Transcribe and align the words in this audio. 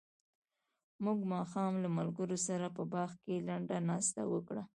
موږ 1.03 1.19
ماښام 1.33 1.73
له 1.83 1.89
ملګرو 1.97 2.37
سره 2.47 2.65
په 2.75 2.83
باغ 2.93 3.11
کې 3.23 3.45
لنډه 3.47 3.77
ناسته 3.89 4.21
وکړه. 4.31 4.63